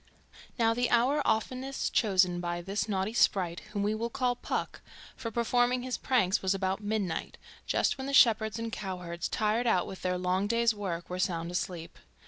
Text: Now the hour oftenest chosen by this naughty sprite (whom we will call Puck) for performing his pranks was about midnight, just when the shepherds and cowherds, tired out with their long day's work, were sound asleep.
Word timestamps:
Now 0.57 0.73
the 0.73 0.89
hour 0.89 1.21
oftenest 1.27 1.93
chosen 1.93 2.39
by 2.39 2.63
this 2.63 2.89
naughty 2.89 3.13
sprite 3.13 3.59
(whom 3.71 3.83
we 3.83 3.93
will 3.93 4.09
call 4.09 4.35
Puck) 4.35 4.81
for 5.15 5.29
performing 5.29 5.83
his 5.83 5.99
pranks 5.99 6.41
was 6.41 6.55
about 6.55 6.81
midnight, 6.81 7.37
just 7.67 7.99
when 7.99 8.07
the 8.07 8.11
shepherds 8.11 8.57
and 8.57 8.71
cowherds, 8.71 9.29
tired 9.29 9.67
out 9.67 9.85
with 9.85 10.01
their 10.01 10.17
long 10.17 10.47
day's 10.47 10.73
work, 10.73 11.07
were 11.07 11.19
sound 11.19 11.51
asleep. 11.51 11.99